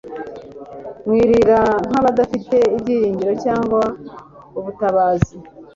Mwirira 1.05 1.59
nk'abadafite 1.89 2.57
ibyiringiro 2.75 3.33
cyangwa 3.43 3.81
ubutabazi. 4.59 5.35